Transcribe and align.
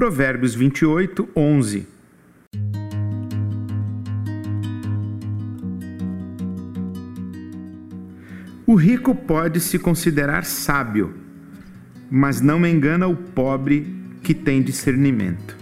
Provérbios 0.00 0.54
28, 0.54 1.28
11. 1.36 1.86
O 8.66 8.74
rico 8.76 9.14
pode 9.14 9.60
se 9.60 9.78
considerar 9.78 10.46
sábio, 10.46 11.12
mas 12.10 12.40
não 12.40 12.66
engana 12.66 13.08
o 13.08 13.14
pobre 13.14 13.94
que 14.22 14.32
tem 14.32 14.62
discernimento. 14.62 15.54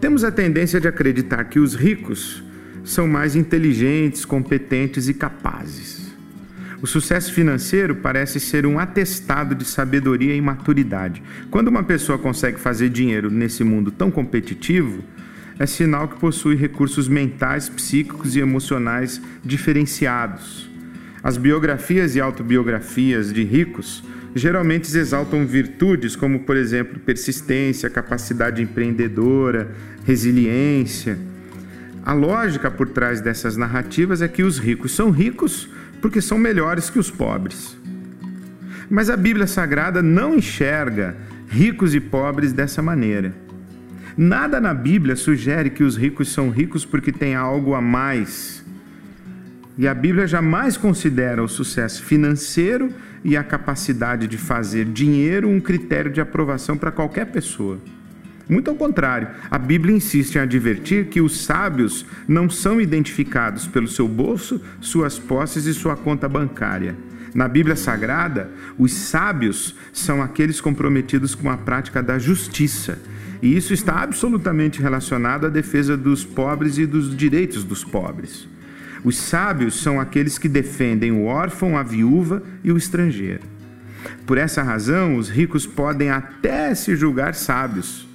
Temos 0.00 0.22
a 0.22 0.30
tendência 0.30 0.80
de 0.80 0.86
acreditar 0.86 1.46
que 1.46 1.58
os 1.58 1.74
ricos 1.74 2.40
são 2.84 3.08
mais 3.08 3.34
inteligentes, 3.34 4.24
competentes 4.24 5.08
e 5.08 5.14
capazes. 5.14 6.03
O 6.84 6.86
sucesso 6.86 7.32
financeiro 7.32 7.96
parece 7.96 8.38
ser 8.38 8.66
um 8.66 8.78
atestado 8.78 9.54
de 9.54 9.64
sabedoria 9.64 10.36
e 10.36 10.40
maturidade. 10.42 11.22
Quando 11.50 11.68
uma 11.68 11.82
pessoa 11.82 12.18
consegue 12.18 12.60
fazer 12.60 12.90
dinheiro 12.90 13.30
nesse 13.30 13.64
mundo 13.64 13.90
tão 13.90 14.10
competitivo, 14.10 15.02
é 15.58 15.64
sinal 15.64 16.08
que 16.08 16.20
possui 16.20 16.56
recursos 16.56 17.08
mentais, 17.08 17.70
psíquicos 17.70 18.36
e 18.36 18.40
emocionais 18.40 19.18
diferenciados. 19.42 20.68
As 21.22 21.38
biografias 21.38 22.16
e 22.16 22.20
autobiografias 22.20 23.32
de 23.32 23.42
ricos 23.42 24.04
geralmente 24.34 24.94
exaltam 24.94 25.46
virtudes 25.46 26.14
como, 26.14 26.40
por 26.40 26.54
exemplo, 26.54 27.00
persistência, 27.00 27.88
capacidade 27.88 28.60
empreendedora, 28.60 29.70
resiliência. 30.04 31.18
A 32.04 32.12
lógica 32.12 32.70
por 32.70 32.90
trás 32.90 33.22
dessas 33.22 33.56
narrativas 33.56 34.20
é 34.20 34.28
que 34.28 34.42
os 34.42 34.58
ricos 34.58 34.92
são 34.92 35.10
ricos 35.10 35.70
porque 36.04 36.20
são 36.20 36.36
melhores 36.36 36.90
que 36.90 36.98
os 36.98 37.10
pobres. 37.10 37.74
Mas 38.90 39.08
a 39.08 39.16
Bíblia 39.16 39.46
Sagrada 39.46 40.02
não 40.02 40.34
enxerga 40.34 41.16
ricos 41.48 41.94
e 41.94 41.98
pobres 41.98 42.52
dessa 42.52 42.82
maneira. 42.82 43.34
Nada 44.14 44.60
na 44.60 44.74
Bíblia 44.74 45.16
sugere 45.16 45.70
que 45.70 45.82
os 45.82 45.96
ricos 45.96 46.30
são 46.30 46.50
ricos 46.50 46.84
porque 46.84 47.10
têm 47.10 47.34
algo 47.34 47.72
a 47.72 47.80
mais 47.80 48.62
e 49.78 49.88
a 49.88 49.94
Bíblia 49.94 50.26
jamais 50.26 50.76
considera 50.76 51.42
o 51.42 51.48
sucesso 51.48 52.02
financeiro 52.02 52.92
e 53.24 53.34
a 53.34 53.42
capacidade 53.42 54.26
de 54.26 54.36
fazer 54.36 54.84
dinheiro 54.84 55.48
um 55.48 55.58
critério 55.58 56.12
de 56.12 56.20
aprovação 56.20 56.76
para 56.76 56.92
qualquer 56.92 57.28
pessoa. 57.32 57.78
Muito 58.48 58.70
ao 58.70 58.76
contrário, 58.76 59.28
a 59.50 59.58
Bíblia 59.58 59.96
insiste 59.96 60.36
em 60.36 60.40
advertir 60.40 61.06
que 61.06 61.20
os 61.20 61.44
sábios 61.44 62.04
não 62.28 62.50
são 62.50 62.80
identificados 62.80 63.66
pelo 63.66 63.88
seu 63.88 64.06
bolso, 64.06 64.60
suas 64.80 65.18
posses 65.18 65.64
e 65.64 65.72
sua 65.72 65.96
conta 65.96 66.28
bancária. 66.28 66.94
Na 67.34 67.48
Bíblia 67.48 67.74
Sagrada, 67.74 68.50
os 68.78 68.92
sábios 68.92 69.74
são 69.92 70.22
aqueles 70.22 70.60
comprometidos 70.60 71.34
com 71.34 71.50
a 71.50 71.56
prática 71.56 72.02
da 72.02 72.18
justiça. 72.18 72.98
E 73.42 73.56
isso 73.56 73.74
está 73.74 74.02
absolutamente 74.02 74.80
relacionado 74.80 75.46
à 75.46 75.48
defesa 75.48 75.96
dos 75.96 76.24
pobres 76.24 76.78
e 76.78 76.86
dos 76.86 77.14
direitos 77.16 77.64
dos 77.64 77.82
pobres. 77.82 78.48
Os 79.02 79.16
sábios 79.16 79.82
são 79.82 80.00
aqueles 80.00 80.38
que 80.38 80.48
defendem 80.48 81.12
o 81.12 81.24
órfão, 81.24 81.76
a 81.76 81.82
viúva 81.82 82.42
e 82.62 82.70
o 82.70 82.76
estrangeiro. 82.76 83.42
Por 84.26 84.38
essa 84.38 84.62
razão, 84.62 85.16
os 85.16 85.28
ricos 85.28 85.66
podem 85.66 86.10
até 86.10 86.74
se 86.74 86.94
julgar 86.94 87.34
sábios, 87.34 88.06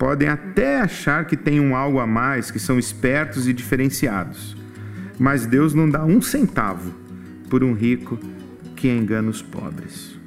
podem 0.00 0.28
até 0.28 0.80
achar 0.80 1.26
que 1.26 1.36
têm 1.36 1.60
um 1.60 1.76
algo 1.76 2.00
a 2.00 2.06
mais, 2.06 2.50
que 2.50 2.58
são 2.58 2.78
espertos 2.78 3.46
e 3.46 3.52
diferenciados. 3.52 4.56
Mas 5.18 5.44
Deus 5.44 5.74
não 5.74 5.90
dá 5.90 6.06
um 6.06 6.22
centavo 6.22 6.90
por 7.50 7.62
um 7.62 7.74
rico 7.74 8.18
que 8.74 8.88
engana 8.88 9.28
os 9.28 9.42
pobres. 9.42 10.18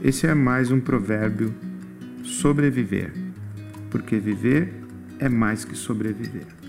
Esse 0.00 0.28
é 0.28 0.34
mais 0.34 0.70
um 0.70 0.78
provérbio 0.78 1.52
sobreviver, 2.22 3.12
porque 3.90 4.18
viver 4.18 4.72
é 5.18 5.28
mais 5.28 5.64
que 5.64 5.74
sobreviver. 5.74 6.61